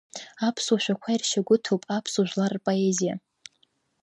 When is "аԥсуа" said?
0.47-0.83, 1.97-2.27